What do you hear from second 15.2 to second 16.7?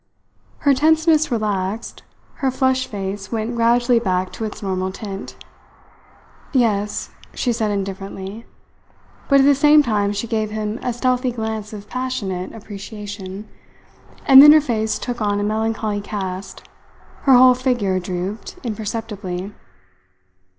on a melancholy cast,